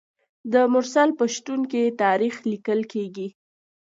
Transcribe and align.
د 0.53 0.55
مرسل 0.73 1.09
په 1.19 1.25
شتون 1.35 1.61
کې 1.71 1.83
تاریخ 2.03 2.35
لیکل 2.51 2.79
کیږي. 2.93 3.27